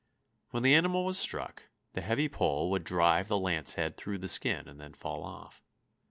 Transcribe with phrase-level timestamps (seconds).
[0.49, 4.67] When the animal was struck, the heavy pole would drive the lancehead through the skin
[4.67, 5.61] and then fall off.